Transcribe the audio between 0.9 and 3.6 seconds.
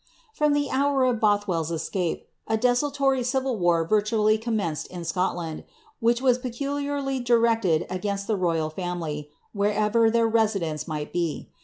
of Bothwcll'a escape, a desultory civil